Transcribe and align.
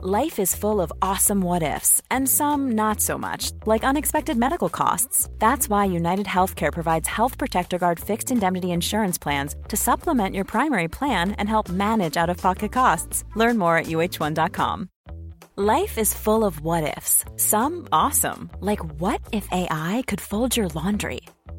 Life 0.00 0.38
is 0.38 0.54
full 0.54 0.80
of 0.80 0.92
awesome 1.02 1.40
what 1.40 1.64
ifs, 1.64 2.00
and 2.08 2.28
some 2.28 2.70
not 2.76 3.00
so 3.00 3.18
much, 3.18 3.50
like 3.66 3.82
unexpected 3.82 4.36
medical 4.36 4.68
costs. 4.68 5.28
That's 5.40 5.68
why 5.68 5.86
United 5.86 6.26
Healthcare 6.26 6.72
provides 6.72 7.08
Health 7.08 7.36
Protector 7.36 7.78
Guard 7.78 7.98
fixed 7.98 8.30
indemnity 8.30 8.70
insurance 8.70 9.18
plans 9.18 9.56
to 9.66 9.76
supplement 9.76 10.36
your 10.36 10.44
primary 10.44 10.86
plan 10.86 11.32
and 11.32 11.48
help 11.48 11.68
manage 11.68 12.16
out 12.16 12.30
of 12.30 12.36
pocket 12.36 12.70
costs. 12.70 13.24
Learn 13.34 13.58
more 13.58 13.76
at 13.76 13.86
uhone.com. 13.86 14.88
Life 15.56 15.98
is 15.98 16.14
full 16.14 16.44
of 16.44 16.60
what 16.60 16.96
ifs, 16.96 17.24
some 17.34 17.88
awesome, 17.90 18.50
like 18.60 19.00
what 19.00 19.20
if 19.32 19.48
AI 19.50 20.04
could 20.06 20.20
fold 20.20 20.56
your 20.56 20.68
laundry? 20.68 21.22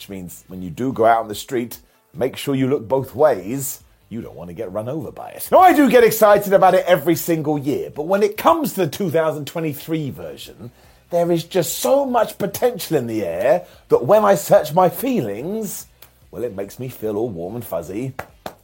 which 0.00 0.08
means 0.08 0.44
when 0.48 0.62
you 0.62 0.70
do 0.70 0.94
go 0.94 1.04
out 1.04 1.20
on 1.20 1.28
the 1.28 1.34
street, 1.34 1.78
make 2.14 2.34
sure 2.34 2.54
you 2.54 2.66
look 2.66 2.88
both 2.88 3.14
ways 3.14 3.84
you 4.08 4.22
don't 4.22 4.34
want 4.34 4.48
to 4.48 4.54
get 4.54 4.72
run 4.72 4.88
over 4.88 5.12
by 5.12 5.28
it. 5.28 5.46
Now, 5.52 5.58
I 5.58 5.74
do 5.74 5.90
get 5.90 6.02
excited 6.02 6.54
about 6.54 6.72
it 6.74 6.86
every 6.86 7.14
single 7.14 7.58
year, 7.58 7.90
but 7.90 8.04
when 8.04 8.22
it 8.22 8.38
comes 8.38 8.72
to 8.72 8.86
the 8.86 8.90
2023 8.90 10.08
version, 10.08 10.70
there 11.10 11.30
is 11.30 11.44
just 11.44 11.80
so 11.80 12.06
much 12.06 12.38
potential 12.38 12.96
in 12.96 13.08
the 13.08 13.22
air 13.26 13.66
that 13.90 14.02
when 14.06 14.24
I 14.24 14.36
search 14.36 14.72
my 14.72 14.88
feelings, 14.88 15.86
well, 16.30 16.44
it 16.44 16.56
makes 16.56 16.78
me 16.78 16.88
feel 16.88 17.18
all 17.18 17.28
warm 17.28 17.56
and 17.56 17.64
fuzzy 17.64 18.14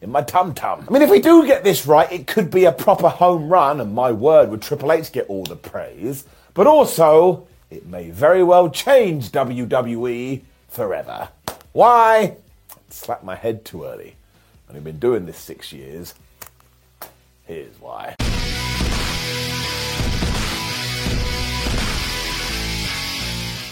in 0.01 0.11
my 0.11 0.23
tum 0.23 0.55
tum. 0.55 0.87
I 0.89 0.91
mean, 0.91 1.03
if 1.03 1.11
we 1.11 1.21
do 1.21 1.47
get 1.47 1.65
this 1.65 1.87
right, 1.87 2.11
it 2.11 2.27
could 2.27 2.51
be 2.51 2.65
a 2.65 2.73
proper 2.73 3.11
home 3.11 3.51
run, 3.51 3.83
and 3.83 3.95
my 3.95 4.11
word, 4.11 4.49
would 4.49 4.63
Triple 4.63 4.91
H 4.91 5.13
get 5.13 5.29
all 5.29 5.45
the 5.45 5.55
praise. 5.55 6.25
But 6.55 6.67
also, 6.67 7.47
it 7.69 7.85
may 7.85 8.09
very 8.09 8.43
well 8.43 8.71
change 8.71 9.33
WWE 9.33 10.41
forever. 10.69 11.29
Why? 11.73 12.37
Slap 12.91 13.23
my 13.23 13.35
head 13.35 13.65
too 13.65 13.85
early. 13.85 14.17
I've 14.69 14.83
been 14.85 14.99
doing 14.99 15.27
this 15.27 15.39
six 15.39 15.73
years. 15.73 16.15
Here's 17.47 17.81
why. 17.81 18.17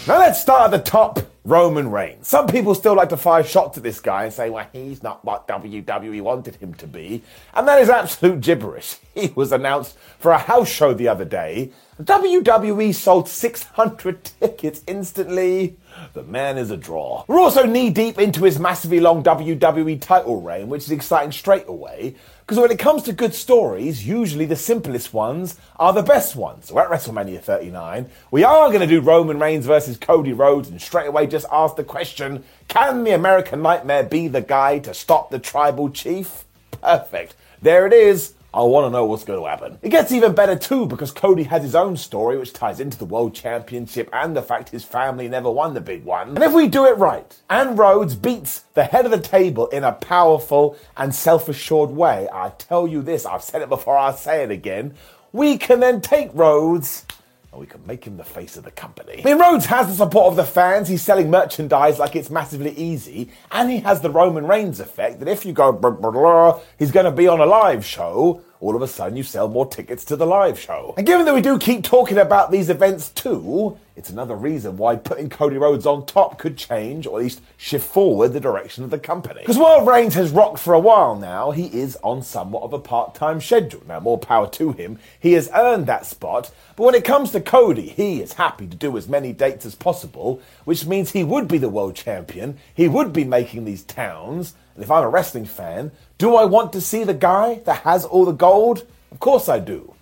Now 0.07 0.19
let's 0.19 0.39
start 0.39 0.71
at 0.73 0.77
the 0.77 0.89
top. 0.89 1.19
Roman 1.45 1.91
Reigns. 1.91 2.27
Some 2.27 2.47
people 2.47 2.73
still 2.73 2.95
like 2.95 3.09
to 3.09 3.17
fire 3.17 3.43
shots 3.43 3.77
at 3.77 3.83
this 3.83 3.99
guy 3.99 4.23
and 4.25 4.33
say, 4.33 4.49
well, 4.49 4.67
he's 4.73 5.03
not 5.03 5.23
what 5.23 5.47
WWE 5.47 6.21
wanted 6.21 6.55
him 6.55 6.73
to 6.75 6.87
be. 6.87 7.21
And 7.53 7.67
that 7.67 7.79
is 7.79 7.89
absolute 7.89 8.41
gibberish. 8.41 8.97
He 9.15 9.31
was 9.33 9.53
announced 9.53 9.95
for 10.19 10.31
a 10.31 10.37
house 10.37 10.67
show 10.67 10.93
the 10.93 11.07
other 11.07 11.23
day. 11.23 11.71
WWE 12.01 12.93
sold 12.93 13.29
600 13.29 14.25
tickets 14.25 14.81
instantly. 14.87 15.77
The 16.13 16.23
man 16.23 16.57
is 16.57 16.71
a 16.71 16.77
draw. 16.77 17.23
We're 17.27 17.39
also 17.39 17.65
knee 17.65 17.89
deep 17.89 18.19
into 18.19 18.43
his 18.43 18.59
massively 18.59 18.99
long 18.99 19.23
WWE 19.23 19.99
title 20.01 20.41
reign, 20.41 20.69
which 20.69 20.83
is 20.83 20.91
exciting 20.91 21.31
straight 21.31 21.67
away. 21.67 22.15
Because 22.39 22.59
when 22.59 22.71
it 22.71 22.79
comes 22.79 23.03
to 23.03 23.13
good 23.13 23.33
stories, 23.33 24.05
usually 24.07 24.45
the 24.45 24.55
simplest 24.55 25.13
ones 25.13 25.59
are 25.77 25.93
the 25.93 26.03
best 26.03 26.35
ones. 26.35 26.67
So 26.67 26.77
at 26.77 26.89
WrestleMania 26.89 27.41
39, 27.41 28.09
we 28.29 28.43
are 28.43 28.67
going 28.69 28.81
to 28.81 28.87
do 28.87 29.01
Roman 29.01 29.39
Reigns 29.39 29.65
versus 29.65 29.97
Cody 29.97 30.31
Rhodes 30.31 30.69
and 30.69 30.81
straight 30.81 31.07
away 31.07 31.27
just 31.27 31.47
ask 31.51 31.75
the 31.75 31.83
question 31.83 32.43
can 32.67 33.03
the 33.03 33.11
American 33.11 33.61
Nightmare 33.61 34.03
be 34.03 34.27
the 34.27 34.41
guy 34.41 34.79
to 34.79 34.93
stop 34.93 35.31
the 35.31 35.39
tribal 35.39 35.89
chief? 35.89 36.45
Perfect. 36.81 37.35
There 37.61 37.87
it 37.87 37.93
is. 37.93 38.33
I 38.55 38.61
want 38.63 38.85
to 38.85 38.89
know 38.89 39.03
what's 39.03 39.25
going 39.25 39.37
to 39.37 39.49
happen. 39.49 39.77
It 39.81 39.89
gets 39.89 40.13
even 40.13 40.33
better 40.33 40.55
too 40.55 40.85
because 40.85 41.11
Cody 41.11 41.43
has 41.43 41.61
his 41.61 41.75
own 41.75 41.97
story 41.97 42.37
which 42.37 42.53
ties 42.53 42.79
into 42.79 42.97
the 42.97 43.03
World 43.03 43.35
Championship 43.35 44.09
and 44.13 44.33
the 44.33 44.41
fact 44.41 44.69
his 44.69 44.85
family 44.85 45.27
never 45.27 45.51
won 45.51 45.73
the 45.73 45.81
big 45.81 46.05
one. 46.05 46.29
And 46.29 46.41
if 46.41 46.53
we 46.53 46.69
do 46.69 46.85
it 46.85 46.97
right, 46.97 47.37
and 47.49 47.77
Rhodes 47.77 48.15
beats 48.15 48.59
the 48.73 48.85
head 48.85 49.03
of 49.03 49.11
the 49.11 49.19
table 49.19 49.67
in 49.67 49.83
a 49.83 49.91
powerful 49.91 50.77
and 50.95 51.13
self-assured 51.13 51.89
way, 51.89 52.29
I 52.31 52.53
tell 52.57 52.87
you 52.87 53.01
this, 53.01 53.25
I've 53.25 53.43
said 53.43 53.61
it 53.61 53.67
before, 53.67 53.97
I'll 53.97 54.15
say 54.15 54.43
it 54.43 54.51
again, 54.51 54.93
we 55.33 55.57
can 55.57 55.81
then 55.81 55.99
take 55.99 56.29
Rhodes 56.33 57.05
and 57.55 57.61
we 57.61 57.67
can 57.67 57.85
make 57.85 58.05
him 58.05 58.15
the 58.17 58.23
face 58.23 58.57
of 58.57 58.63
the 58.63 58.71
company. 58.71 59.21
I 59.21 59.23
mean, 59.23 59.39
Rhodes 59.39 59.65
has 59.65 59.87
the 59.87 59.93
support 59.93 60.27
of 60.27 60.35
the 60.35 60.43
fans. 60.43 60.89
He's 60.89 61.01
selling 61.01 61.29
merchandise 61.29 61.99
like 61.99 62.15
it's 62.15 62.29
massively 62.29 62.71
easy. 62.71 63.31
And 63.51 63.71
he 63.71 63.79
has 63.79 64.01
the 64.01 64.09
Roman 64.09 64.45
Reigns 64.45 64.81
effect 64.81 65.19
that 65.19 65.27
if 65.29 65.45
you 65.45 65.53
go, 65.53 65.71
blah, 65.71 65.91
blah, 65.91 66.11
blah, 66.11 66.59
he's 66.77 66.91
going 66.91 67.05
to 67.05 67.11
be 67.11 67.27
on 67.27 67.39
a 67.39 67.45
live 67.45 67.85
show 67.85 68.41
all 68.59 68.75
of 68.75 68.81
a 68.81 68.87
sudden 68.87 69.17
you 69.17 69.23
sell 69.23 69.47
more 69.47 69.65
tickets 69.65 70.05
to 70.05 70.15
the 70.15 70.25
live 70.25 70.59
show. 70.59 70.93
And 70.97 71.05
given 71.05 71.25
that 71.25 71.33
we 71.33 71.41
do 71.41 71.57
keep 71.59 71.83
talking 71.83 72.17
about 72.17 72.51
these 72.51 72.69
events 72.69 73.09
too, 73.09 73.77
it's 73.95 74.09
another 74.09 74.35
reason 74.35 74.75
why 74.75 74.97
putting 74.97 75.29
Cody 75.29 75.57
Rhodes 75.57 75.85
on 75.85 76.05
top 76.05 76.37
could 76.37 76.57
change, 76.57 77.07
or 77.07 77.17
at 77.17 77.23
least 77.23 77.41
shift 77.55 77.87
forward 77.87 78.33
the 78.33 78.41
direction 78.41 78.83
of 78.83 78.89
the 78.89 78.99
company. 78.99 79.39
Because 79.39 79.57
while 79.57 79.85
Reigns 79.85 80.15
has 80.15 80.31
rocked 80.31 80.59
for 80.59 80.73
a 80.73 80.79
while 80.79 81.15
now, 81.15 81.51
he 81.51 81.67
is 81.67 81.97
on 82.03 82.21
somewhat 82.21 82.63
of 82.63 82.73
a 82.73 82.79
part-time 82.79 83.39
schedule. 83.39 83.81
Now, 83.87 84.01
more 84.01 84.17
power 84.17 84.49
to 84.49 84.73
him. 84.73 84.99
He 85.17 85.33
has 85.33 85.49
earned 85.55 85.87
that 85.87 86.05
spot. 86.05 86.51
But 86.75 86.83
when 86.83 86.95
it 86.95 87.05
comes 87.05 87.31
to 87.31 87.39
Cody, 87.39 87.87
he 87.87 88.21
is 88.21 88.33
happy 88.33 88.67
to 88.67 88.75
do 88.75 88.97
as 88.97 89.07
many 89.07 89.31
dates 89.31 89.65
as 89.65 89.75
possible, 89.75 90.41
which 90.65 90.85
means 90.85 91.11
he 91.11 91.23
would 91.23 91.47
be 91.47 91.57
the 91.57 91.69
world 91.69 91.95
champion. 91.95 92.57
He 92.73 92.89
would 92.89 93.13
be 93.13 93.23
making 93.23 93.63
these 93.63 93.83
towns. 93.83 94.55
And 94.75 94.83
if 94.83 94.91
I'm 94.91 95.05
a 95.05 95.09
wrestling 95.09 95.45
fan, 95.45 95.93
do 96.17 96.35
I 96.35 96.43
want 96.43 96.73
to 96.73 96.81
see 96.81 97.05
the 97.05 97.13
guy 97.13 97.61
that 97.65 97.83
has 97.83 98.03
all 98.03 98.25
the 98.25 98.33
gold? 98.33 98.85
Of 99.09 99.21
course 99.21 99.47
I 99.47 99.59
do 99.59 99.94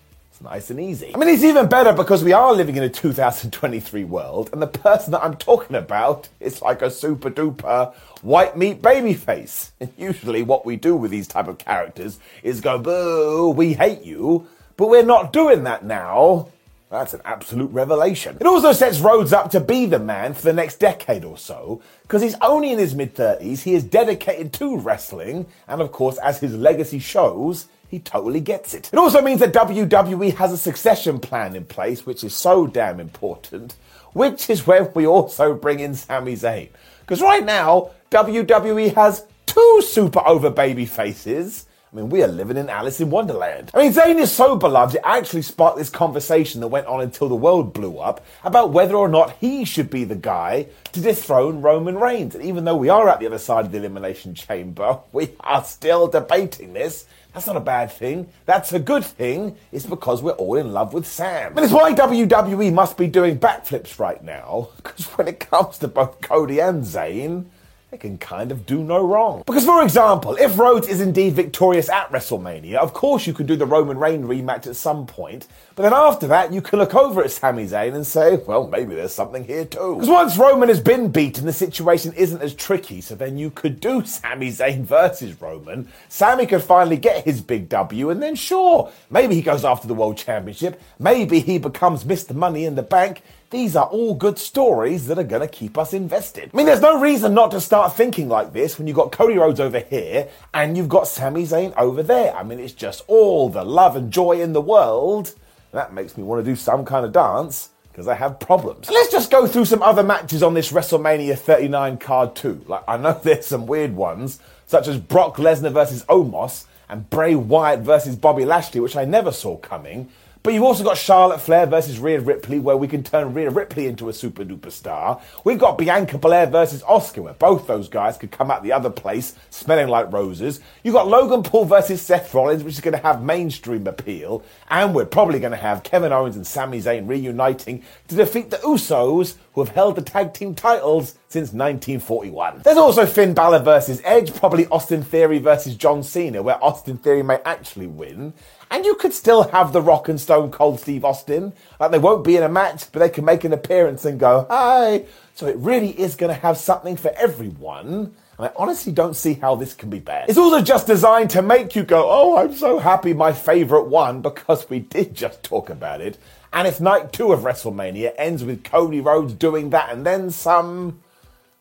nice 0.43 0.69
and 0.69 0.79
easy. 0.79 1.13
I 1.15 1.17
mean, 1.17 1.29
it's 1.29 1.43
even 1.43 1.67
better 1.67 1.93
because 1.93 2.23
we 2.23 2.33
are 2.33 2.53
living 2.53 2.75
in 2.75 2.83
a 2.83 2.89
2023 2.89 4.03
world, 4.03 4.49
and 4.51 4.61
the 4.61 4.67
person 4.67 5.11
that 5.11 5.23
I'm 5.23 5.37
talking 5.37 5.75
about 5.75 6.27
is 6.39 6.61
like 6.61 6.81
a 6.81 6.91
super 6.91 7.31
duper 7.31 7.93
white 8.21 8.57
meat 8.57 8.81
baby 8.81 9.13
face. 9.13 9.71
And 9.79 9.93
usually, 9.97 10.43
what 10.43 10.65
we 10.65 10.75
do 10.75 10.95
with 10.95 11.11
these 11.11 11.27
type 11.27 11.47
of 11.47 11.57
characters 11.57 12.19
is 12.43 12.61
go, 12.61 12.77
boo, 12.77 13.49
we 13.55 13.73
hate 13.73 14.03
you. 14.03 14.47
But 14.75 14.89
we're 14.89 15.03
not 15.03 15.31
doing 15.31 15.63
that 15.63 15.85
now. 15.85 16.49
That's 16.89 17.13
an 17.13 17.21
absolute 17.25 17.71
revelation. 17.71 18.37
It 18.39 18.45
also 18.45 18.71
sets 18.71 18.99
Rhodes 18.99 19.33
up 19.33 19.49
to 19.51 19.59
be 19.59 19.87
the 19.87 19.97
man 19.97 20.33
for 20.33 20.43
the 20.43 20.53
next 20.53 20.79
decade 20.79 21.23
or 21.23 21.37
so, 21.37 21.81
because 22.03 22.21
he's 22.21 22.35
only 22.41 22.71
in 22.71 22.79
his 22.79 22.93
mid 22.93 23.15
30s, 23.15 23.63
he 23.63 23.73
is 23.73 23.83
dedicated 23.83 24.53
to 24.53 24.77
wrestling, 24.77 25.47
and 25.67 25.81
of 25.81 25.91
course, 25.91 26.17
as 26.17 26.39
his 26.39 26.53
legacy 26.53 26.99
shows, 26.99 27.67
he 27.93 27.99
totally 27.99 28.39
gets 28.39 28.73
it. 28.73 28.89
It 28.91 28.97
also 28.97 29.21
means 29.21 29.39
that 29.41 29.53
WWE 29.53 30.33
has 30.37 30.51
a 30.51 30.57
succession 30.57 31.19
plan 31.19 31.55
in 31.55 31.63
place, 31.63 32.07
which 32.07 32.23
is 32.23 32.33
so 32.33 32.65
damn 32.65 32.99
important, 32.99 33.75
which 34.13 34.49
is 34.49 34.65
where 34.65 34.85
we 34.95 35.05
also 35.05 35.53
bring 35.53 35.79
in 35.79 35.93
Sami 35.93 36.33
Zayn. 36.35 36.69
Because 37.01 37.21
right 37.21 37.45
now, 37.45 37.91
WWE 38.09 38.95
has 38.95 39.27
two 39.45 39.83
super 39.85 40.27
over 40.27 40.49
baby 40.49 40.87
faces. 40.87 41.67
I 41.91 41.97
mean, 41.97 42.09
we 42.09 42.23
are 42.23 42.27
living 42.27 42.57
in 42.57 42.67
Alice 42.67 42.99
in 42.99 43.11
Wonderland. 43.11 43.69
I 43.75 43.83
mean, 43.83 43.93
Zayn 43.93 44.19
is 44.19 44.31
so 44.31 44.55
beloved, 44.55 44.95
it 44.95 45.01
actually 45.03 45.43
sparked 45.43 45.77
this 45.77 45.91
conversation 45.91 46.61
that 46.61 46.69
went 46.69 46.87
on 46.87 47.01
until 47.01 47.29
the 47.29 47.35
world 47.35 47.73
blew 47.73 47.99
up 47.99 48.25
about 48.43 48.71
whether 48.71 48.95
or 48.95 49.07
not 49.07 49.37
he 49.39 49.65
should 49.65 49.91
be 49.91 50.03
the 50.03 50.15
guy 50.15 50.65
to 50.93 50.99
dethrone 50.99 51.61
Roman 51.61 51.99
Reigns. 51.99 52.33
And 52.33 52.43
even 52.43 52.65
though 52.65 52.75
we 52.75 52.89
are 52.89 53.07
at 53.07 53.19
the 53.19 53.27
other 53.27 53.37
side 53.37 53.65
of 53.65 53.71
the 53.71 53.77
Elimination 53.77 54.33
Chamber, 54.33 54.97
we 55.11 55.29
are 55.41 55.63
still 55.63 56.07
debating 56.07 56.73
this 56.73 57.05
that's 57.33 57.47
not 57.47 57.57
a 57.57 57.61
bad 57.61 57.91
thing. 57.91 58.29
That's 58.45 58.71
a 58.73 58.79
good 58.79 59.03
thing. 59.03 59.57
It's 59.71 59.85
because 59.85 60.21
we're 60.21 60.31
all 60.31 60.55
in 60.55 60.71
love 60.71 60.93
with 60.93 61.07
Sam. 61.07 61.57
And 61.57 61.65
it's 61.65 61.73
why 61.73 61.93
WWE 61.93 62.71
must 62.71 62.95
be 62.95 63.07
doing 63.07 63.39
backflips 63.39 63.99
right 63.99 64.23
now. 64.23 64.69
Because 64.77 65.05
when 65.17 65.27
it 65.27 65.39
comes 65.39 65.79
to 65.79 65.87
both 65.87 66.21
Cody 66.21 66.59
and 66.59 66.83
Zayn, 66.83 67.45
they 67.93 67.97
can 67.97 68.17
kind 68.17 68.51
of 68.51 68.65
do 68.65 68.83
no 68.83 69.05
wrong. 69.05 69.43
Because, 69.45 69.65
for 69.65 69.83
example, 69.83 70.35
if 70.37 70.57
Rhodes 70.57 70.87
is 70.87 70.99
indeed 70.99 71.33
victorious 71.33 71.89
at 71.89 72.09
WrestleMania, 72.09 72.77
of 72.77 72.91
course 72.91 73.27
you 73.27 73.33
could 73.33 73.45
do 73.45 73.55
the 73.55 73.67
Roman 73.67 73.99
Reign 73.99 74.23
rematch 74.23 74.65
at 74.65 74.75
some 74.75 75.05
point, 75.05 75.45
but 75.75 75.83
then 75.83 75.93
after 75.93 76.25
that, 76.25 76.51
you 76.51 76.59
can 76.59 76.79
look 76.79 76.95
over 76.95 77.23
at 77.23 77.29
Sami 77.29 77.67
Zayn 77.67 77.93
and 77.93 78.05
say, 78.05 78.37
well, 78.47 78.67
maybe 78.67 78.95
there's 78.95 79.13
something 79.13 79.43
here 79.43 79.65
too. 79.65 79.93
Because 79.93 80.09
once 80.09 80.37
Roman 80.39 80.69
has 80.69 80.81
been 80.81 81.11
beaten, 81.11 81.45
the 81.45 81.53
situation 81.53 82.13
isn't 82.13 82.41
as 82.41 82.55
tricky, 82.55 82.99
so 82.99 83.13
then 83.13 83.37
you 83.37 83.51
could 83.51 83.79
do 83.79 84.03
Sami 84.05 84.49
Zayn 84.49 84.85
versus 84.85 85.39
Roman. 85.39 85.87
Sami 86.09 86.47
could 86.47 86.63
finally 86.63 86.97
get 86.97 87.25
his 87.25 87.41
big 87.41 87.69
W, 87.69 88.09
and 88.09 88.23
then 88.23 88.33
sure, 88.33 88.91
maybe 89.11 89.35
he 89.35 89.43
goes 89.43 89.63
after 89.63 89.87
the 89.87 89.93
World 89.93 90.17
Championship, 90.17 90.81
maybe 90.97 91.41
he 91.41 91.59
becomes 91.59 92.05
Mr. 92.05 92.33
Money 92.33 92.65
in 92.65 92.73
the 92.73 92.81
Bank, 92.81 93.21
these 93.53 93.75
are 93.75 93.85
all 93.85 94.15
good 94.15 94.39
stories 94.39 95.05
that 95.05 95.19
are 95.19 95.23
going 95.23 95.41
to 95.41 95.47
keep 95.47 95.77
us 95.77 95.93
invested. 95.93 96.49
I 96.53 96.57
mean, 96.57 96.65
there's 96.65 96.81
no 96.81 96.99
reason 96.99 97.35
not 97.35 97.51
to 97.51 97.61
start 97.61 97.95
thinking 97.95 98.27
like 98.27 98.51
this 98.51 98.77
when 98.77 98.87
you've 98.87 98.97
got 98.97 99.11
Cody 99.11 99.37
Rhodes 99.37 99.59
over 99.59 99.79
here 99.79 100.27
and 100.55 100.75
you've 100.75 100.89
got 100.89 101.07
Sami 101.07 101.43
Zayn 101.43 101.71
over 101.77 102.01
there. 102.01 102.35
I 102.35 102.41
mean, 102.41 102.59
it's 102.59 102.73
just 102.73 103.03
all 103.07 103.49
the 103.49 103.63
love 103.63 103.95
and 103.95 104.11
joy 104.11 104.41
in 104.41 104.53
the 104.53 104.61
world. 104.61 105.35
That 105.71 105.93
makes 105.93 106.17
me 106.17 106.23
want 106.23 106.43
to 106.43 106.51
do 106.51 106.55
some 106.55 106.83
kind 106.83 107.05
of 107.05 107.11
dance 107.11 107.69
because 107.91 108.07
I 108.07 108.15
have 108.15 108.39
problems. 108.39 108.89
Let's 108.89 109.11
just 109.11 109.29
go 109.29 109.45
through 109.45 109.65
some 109.65 109.83
other 109.83 110.03
matches 110.03 110.41
on 110.41 110.55
this 110.55 110.71
WrestleMania 110.71 111.37
39 111.37 111.97
card 111.97 112.35
too. 112.35 112.65
Like 112.67 112.83
I 112.87 112.97
know 112.97 113.13
there's 113.23 113.45
some 113.45 113.67
weird 113.67 113.95
ones, 113.95 114.39
such 114.65 114.87
as 114.87 114.97
Brock 114.97 115.37
Lesnar 115.37 115.71
versus 115.71 116.03
Omos 116.05 116.65
and 116.89 117.07
Bray 117.11 117.35
Wyatt 117.35 117.81
versus 117.81 118.15
Bobby 118.15 118.45
Lashley, 118.45 118.79
which 118.79 118.97
I 118.97 119.05
never 119.05 119.31
saw 119.31 119.57
coming. 119.57 120.09
But 120.43 120.53
you've 120.53 120.63
also 120.63 120.83
got 120.83 120.97
Charlotte 120.97 121.39
Flair 121.39 121.65
versus 121.65 121.99
Rhea 121.99 122.19
Ripley, 122.19 122.59
where 122.59 122.75
we 122.75 122.89
can 122.89 123.01
turn 123.01 123.33
Rhea 123.33 123.49
Ripley 123.49 123.87
into 123.87 124.09
a 124.09 124.13
super 124.13 124.43
duper 124.43 124.71
star. 124.71 125.21
We've 125.45 125.57
got 125.57 125.77
Bianca 125.77 126.17
Belair 126.17 126.47
versus 126.47 126.83
Asuka, 126.83 127.19
where 127.23 127.33
both 127.33 127.65
those 127.65 127.87
guys 127.87 128.17
could 128.17 128.31
come 128.31 128.51
out 128.51 128.61
the 128.61 128.73
other 128.73 128.89
place 128.89 129.35
smelling 129.49 129.87
like 129.87 130.11
roses. 130.11 130.59
You've 130.83 130.95
got 130.95 131.07
Logan 131.07 131.43
Paul 131.43 131.63
versus 131.63 132.01
Seth 132.01 132.33
Rollins, 132.33 132.61
which 132.61 132.73
is 132.73 132.81
going 132.81 132.93
to 132.93 133.01
have 133.01 133.23
mainstream 133.23 133.87
appeal. 133.87 134.43
And 134.69 134.93
we're 134.93 135.05
probably 135.05 135.39
going 135.39 135.51
to 135.51 135.57
have 135.57 135.83
Kevin 135.83 136.11
Owens 136.11 136.35
and 136.35 136.45
Sami 136.45 136.81
Zayn 136.81 137.07
reuniting 137.07 137.81
to 138.09 138.15
defeat 138.15 138.49
the 138.49 138.57
Usos, 138.57 139.37
who 139.53 139.61
have 139.61 139.73
held 139.73 139.95
the 139.95 140.01
tag 140.01 140.33
team 140.33 140.55
titles 140.55 141.15
since 141.29 141.53
1941. 141.53 142.61
There's 142.63 142.77
also 142.77 143.05
Finn 143.05 143.33
Balor 143.33 143.59
versus 143.59 144.01
Edge, 144.03 144.33
probably 144.35 144.67
Austin 144.67 145.03
Theory 145.03 145.39
versus 145.39 145.75
John 145.75 146.03
Cena, 146.03 146.41
where 146.41 146.63
Austin 146.63 146.97
Theory 146.97 147.23
may 147.23 147.39
actually 147.45 147.87
win. 147.87 148.33
And 148.71 148.85
you 148.85 148.95
could 148.95 149.13
still 149.13 149.43
have 149.49 149.71
The 149.71 149.81
Rock 149.81 150.09
and 150.09 150.19
Stone 150.19 150.51
Cold 150.51 150.79
Steve 150.79 151.05
Austin. 151.05 151.53
Like 151.79 151.91
they 151.91 151.99
won't 151.99 152.23
be 152.23 152.37
in 152.37 152.43
a 152.43 152.49
match, 152.49 152.91
but 152.91 152.99
they 152.99 153.09
can 153.09 153.25
make 153.25 153.43
an 153.43 153.53
appearance 153.53 154.05
and 154.05 154.19
go, 154.19 154.47
hi. 154.49 155.05
So 155.35 155.47
it 155.47 155.57
really 155.57 155.99
is 155.99 156.15
going 156.15 156.33
to 156.33 156.41
have 156.41 156.57
something 156.57 156.97
for 156.97 157.11
everyone. 157.15 158.15
I 158.39 158.51
honestly 158.55 158.91
don't 158.91 159.15
see 159.15 159.35
how 159.35 159.55
this 159.55 159.73
can 159.73 159.89
be 159.89 159.99
bad. 159.99 160.29
It's 160.29 160.37
also 160.37 160.61
just 160.61 160.87
designed 160.87 161.29
to 161.31 161.41
make 161.41 161.75
you 161.75 161.83
go, 161.83 162.07
oh, 162.09 162.37
I'm 162.37 162.53
so 162.55 162.79
happy 162.79 163.13
my 163.13 163.31
favorite 163.31 163.85
one 163.85 164.21
because 164.21 164.69
we 164.69 164.79
did 164.79 165.13
just 165.13 165.43
talk 165.43 165.69
about 165.69 166.01
it. 166.01 166.17
And 166.51 166.67
if 166.67 166.81
night 166.81 167.13
two 167.13 167.31
of 167.31 167.41
WrestleMania 167.41 168.13
ends 168.17 168.43
with 168.43 168.63
Cody 168.63 169.01
Rhodes 169.01 169.33
doing 169.33 169.69
that 169.71 169.91
and 169.91 170.05
then 170.05 170.31
some. 170.31 171.01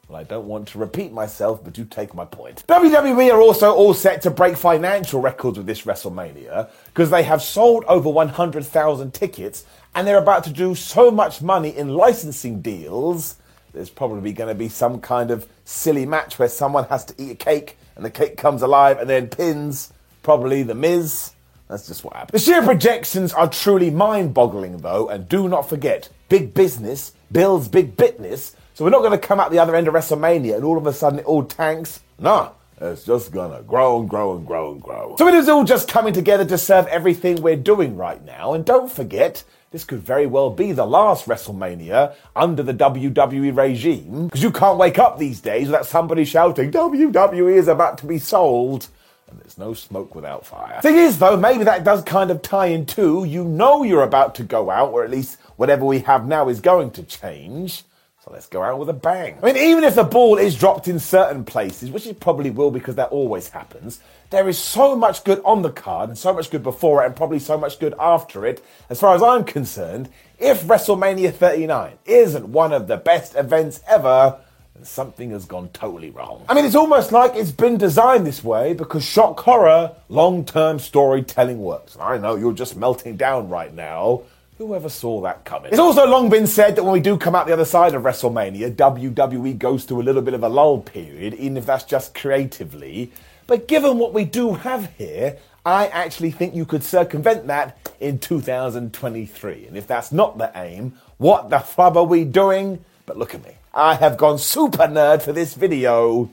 Well, 0.09 0.21
I 0.21 0.25
don't 0.25 0.47
want 0.47 0.69
to 0.69 0.79
repeat 0.79 1.13
myself, 1.13 1.65
but 1.65 1.73
do 1.73 1.85
take 1.85 2.15
my 2.15 2.27
point. 2.27 2.65
WWE 2.67 3.33
are 3.33 3.41
also 3.41 3.73
all 3.73 3.95
set 3.95 4.21
to 4.23 4.31
break 4.31 4.57
financial 4.57 5.21
records 5.21 5.57
with 5.57 5.67
this 5.67 5.83
WrestleMania 5.83 6.69
because 6.87 7.11
they 7.11 7.23
have 7.23 7.43
sold 7.43 7.85
over 7.87 8.11
100,000 8.11 9.15
tickets 9.15 9.65
and 9.95 10.07
they're 10.07 10.19
about 10.19 10.45
to 10.45 10.53
do 10.53 10.75
so 10.75 11.11
much 11.11 11.41
money 11.41 11.75
in 11.75 11.89
licensing 11.89 12.61
deals. 12.61 13.37
There's 13.73 13.91
probably 13.91 14.33
going 14.33 14.49
to 14.49 14.55
be 14.55 14.69
some 14.69 15.01
kind 15.01 15.31
of 15.31 15.49
silly 15.65 16.07
match 16.07 16.39
where 16.39 16.49
someone 16.49 16.85
has 16.85 17.05
to 17.07 17.15
eat 17.23 17.31
a 17.31 17.35
cake 17.35 17.79
and 17.97 18.05
the 18.05 18.11
cake 18.11 18.37
comes 18.37 18.63
alive 18.63 18.99
and 18.99 19.09
then 19.09 19.29
pins 19.29 19.93
probably 20.23 20.63
The 20.63 20.75
Miz. 20.75 21.33
That's 21.69 21.87
just 21.87 22.05
what 22.05 22.15
happened. 22.15 22.33
The 22.33 22.39
sheer 22.39 22.63
projections 22.63 23.33
are 23.33 23.49
truly 23.49 23.91
mind 23.91 24.35
boggling, 24.35 24.79
though, 24.79 25.09
and 25.09 25.29
do 25.29 25.49
not 25.49 25.69
forget 25.69 26.09
big 26.29 26.53
business 26.53 27.13
builds 27.31 27.69
big 27.69 27.97
bitness. 27.97 28.55
So 28.75 28.85
we're 28.85 28.91
not 28.91 29.01
going 29.01 29.19
to 29.19 29.27
come 29.27 29.41
out 29.41 29.51
the 29.51 29.59
other 29.59 29.75
end 29.75 29.89
of 29.89 29.95
WrestleMania 29.95 30.57
and 30.57 30.65
all 30.65 30.77
of 30.77 30.87
a 30.87 30.93
sudden 30.93 31.21
it 31.21 31.25
all 31.25 31.45
tanks. 31.45 32.01
Nah. 32.19 32.51
It's 32.81 33.05
just 33.05 33.31
gonna 33.31 33.63
grow 33.63 34.01
and 34.01 34.11
grow 34.11 34.37
and 34.37 34.45
grow 34.45 34.73
and 34.73 34.83
grow. 34.83 35.15
So 35.17 35.29
it 35.29 35.35
is 35.35 35.49
all 35.49 35.63
just 35.63 35.87
coming 35.89 36.13
together 36.13 36.45
to 36.47 36.59
serve 36.59 36.89
everything 36.89 37.41
we're 37.41 37.55
doing 37.55 37.97
right 37.97 38.23
now. 38.25 38.55
And 38.55 38.65
don't 38.65 38.91
forget, 38.91 39.45
this 39.73 39.85
could 39.85 40.01
very 40.01 40.27
well 40.27 40.51
be 40.51 40.73
the 40.73 40.87
last 40.87 41.27
WrestleMania 41.27 42.15
under 42.37 42.63
the 42.63 42.75
WWE 42.75 43.57
regime. 43.57 44.27
Because 44.27 44.43
you 44.43 44.53
can't 44.53 44.79
wake 44.79 44.99
up 44.99 45.19
these 45.19 45.41
days 45.41 45.67
without 45.67 45.87
somebody 45.87 46.25
shouting, 46.27 46.71
WWE 46.71 47.57
is 47.57 47.69
about 47.69 47.99
to 47.99 48.07
be 48.07 48.19
sold. 48.19 48.89
And 49.31 49.41
there's 49.41 49.57
no 49.57 49.73
smoke 49.73 50.15
without 50.15 50.45
fire. 50.45 50.81
Thing 50.83 50.97
is, 50.97 51.19
though, 51.19 51.39
maybe 51.39 51.65
that 51.65 51.85
does 51.85 52.03
kind 52.03 52.31
of 52.31 52.43
tie 52.43 52.67
in 52.67 52.85
too. 52.85 53.25
You 53.25 53.45
know 53.45 53.83
you're 53.83 54.03
about 54.03 54.35
to 54.37 54.43
go 54.43 54.71
out, 54.71 54.93
or 54.93 55.05
at 55.05 55.11
least 55.11 55.41
whatever 55.57 55.87
we 55.87 56.01
have 56.01 56.27
now 56.27 56.51
is 56.51 56.61
going 56.61 56.91
to 56.93 57.03
change. 57.03 57.85
So 58.25 58.31
let's 58.33 58.47
go 58.47 58.63
out 58.63 58.79
with 58.79 58.89
a 58.89 58.93
bang. 58.93 59.37
I 59.43 59.47
mean, 59.47 59.57
even 59.57 59.83
if 59.83 59.97
the 59.97 60.05
ball 60.05 60.39
is 60.39 60.55
dropped 60.55 60.87
in 60.87 61.01
certain 61.01 61.45
places, 61.45 61.91
which 61.91 62.07
it 62.07 62.21
probably 62.21 62.51
will 62.51 62.71
because 62.71 62.95
that 62.95 63.09
always 63.09 63.49
happens, 63.49 63.99
there 64.31 64.49
is 64.49 64.57
so 64.57 64.95
much 64.95 65.25
good 65.25 65.43
on 65.45 65.63
the 65.63 65.73
card 65.73 66.09
and 66.09 66.17
so 66.17 66.33
much 66.33 66.49
good 66.49 66.63
before 66.63 67.03
it 67.03 67.07
and 67.07 67.17
probably 67.17 67.41
so 67.41 67.59
much 67.59 67.81
good 67.81 67.95
after 67.99 68.47
it. 68.47 68.65
As 68.89 69.01
far 69.01 69.17
as 69.17 69.25
I'm 69.25 69.43
concerned, 69.43 70.09
if 70.39 70.63
WrestleMania 70.63 71.35
39 71.35 71.99
isn't 72.05 72.47
one 72.47 72.73
of 72.73 72.87
the 72.87 72.97
best 72.97 73.35
events 73.35 73.81
ever, 73.89 74.39
then 74.77 74.85
something 74.85 75.33
has 75.33 75.45
gone 75.45 75.71
totally 75.71 76.11
wrong. 76.11 76.45
I 76.49 76.55
mean, 76.55 76.65
it's 76.65 76.77
almost 76.77 77.11
like 77.11 77.35
it's 77.35 77.51
been 77.51 77.77
designed 77.77 78.25
this 78.25 78.45
way 78.45 78.73
because 78.73 79.05
shock 79.05 79.41
horror, 79.41 79.97
long 80.09 80.45
term 80.45 80.79
storytelling 80.79 81.59
works. 81.59 81.97
I 82.01 82.19
know 82.19 82.37
you're 82.37 82.53
just 82.53 82.77
melting 82.77 83.17
down 83.17 83.49
right 83.49 83.75
now. 83.75 84.23
Whoever 84.63 84.89
saw 84.89 85.21
that 85.23 85.45
coming? 85.45 85.71
It's 85.71 85.81
also 85.81 86.07
long 86.07 86.31
been 86.31 86.47
said 86.47 86.77
that 86.77 86.85
when 86.85 86.93
we 86.93 87.01
do 87.01 87.19
come 87.19 87.35
out 87.35 87.49
the 87.49 87.53
other 87.53 87.65
side 87.65 87.97
of 87.97 88.05
WrestleMania, 88.05 88.77
WWE 88.77 89.59
goes 89.59 89.83
through 89.83 90.01
a 90.01 90.05
little 90.05 90.23
bit 90.23 90.35
of 90.35 90.45
a 90.45 90.49
lull 90.49 90.81
period, 90.81 91.35
even 91.35 91.57
if 91.57 91.67
that's 91.67 91.83
just 91.83 92.15
creatively. 92.15 93.11
But 93.49 93.67
given 93.67 93.99
what 93.99 94.15
we 94.15 94.25
do 94.25 94.55
have 94.55 94.93
here, 94.97 95.39
I 95.67 95.89
actually 95.89 96.31
think 96.31 96.55
you 96.55 96.65
could 96.65 96.85
circumvent 96.85 97.49
that 97.49 97.77
in 97.99 98.21
2023. 98.21 99.67
And 99.67 99.77
if 99.77 99.89
that's 99.89 100.13
not 100.13 100.39
the 100.39 100.53
aim, 100.55 100.95
what 101.19 101.51
the 101.51 101.59
flub 101.59 101.97
are 101.97 102.05
we 102.05 102.25
doing? 102.25 102.85
But 103.05 103.19
look 103.19 103.35
at 103.35 103.45
me. 103.45 103.57
I 103.75 103.97
have 103.97 104.17
gone 104.17 104.39
super 104.39 104.87
nerd 104.87 105.23
for 105.23 105.33
this 105.33 105.55
video. 105.55 106.31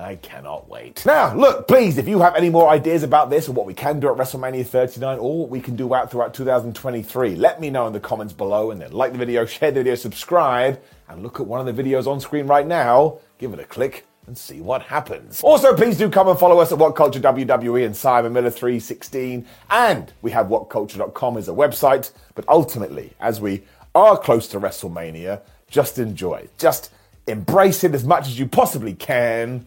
I 0.00 0.16
cannot 0.16 0.68
wait. 0.68 1.04
Now, 1.04 1.34
look, 1.34 1.68
please, 1.68 1.98
if 1.98 2.08
you 2.08 2.20
have 2.20 2.34
any 2.34 2.50
more 2.50 2.68
ideas 2.68 3.02
about 3.02 3.30
this 3.30 3.48
or 3.48 3.52
what 3.52 3.66
we 3.66 3.74
can 3.74 4.00
do 4.00 4.08
at 4.08 4.16
WrestleMania 4.16 4.66
39 4.66 5.18
or 5.18 5.40
what 5.40 5.50
we 5.50 5.60
can 5.60 5.76
do 5.76 5.94
out 5.94 6.10
throughout 6.10 6.34
2023, 6.34 7.36
let 7.36 7.60
me 7.60 7.70
know 7.70 7.86
in 7.86 7.92
the 7.92 8.00
comments 8.00 8.32
below 8.32 8.70
and 8.70 8.80
then 8.80 8.92
like 8.92 9.12
the 9.12 9.18
video, 9.18 9.44
share 9.44 9.70
the 9.70 9.80
video, 9.80 9.94
subscribe, 9.94 10.80
and 11.08 11.22
look 11.22 11.40
at 11.40 11.46
one 11.46 11.66
of 11.66 11.74
the 11.74 11.82
videos 11.82 12.06
on 12.06 12.20
screen 12.20 12.46
right 12.46 12.66
now. 12.66 13.18
Give 13.38 13.52
it 13.52 13.60
a 13.60 13.64
click 13.64 14.06
and 14.26 14.36
see 14.36 14.60
what 14.60 14.82
happens. 14.82 15.42
Also, 15.42 15.74
please 15.74 15.98
do 15.98 16.08
come 16.08 16.28
and 16.28 16.38
follow 16.38 16.60
us 16.60 16.72
at 16.72 16.78
What 16.78 16.94
Culture 16.94 17.20
WWE 17.20 17.84
and 17.84 17.96
Simon 17.96 18.32
Miller 18.32 18.50
316. 18.50 19.44
And 19.70 20.12
we 20.22 20.30
have 20.30 20.46
WhatCulture.com 20.46 21.36
as 21.36 21.48
a 21.48 21.52
website. 21.52 22.12
But 22.34 22.48
ultimately, 22.48 23.12
as 23.20 23.40
we 23.40 23.62
are 23.94 24.16
close 24.16 24.46
to 24.48 24.60
WrestleMania, 24.60 25.40
just 25.68 25.98
enjoy. 25.98 26.48
Just 26.58 26.92
embrace 27.26 27.82
it 27.82 27.94
as 27.94 28.04
much 28.04 28.26
as 28.28 28.38
you 28.38 28.46
possibly 28.46 28.94
can 28.94 29.66